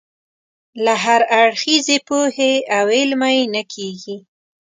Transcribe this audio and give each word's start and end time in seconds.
له 0.83 0.93
هراړخیزې 1.03 1.97
پوهې 2.07 2.53
او 2.77 2.85
علمه 2.97 3.29
یې 3.37 3.43
نه 3.53 3.63
کېږي. 3.73 4.17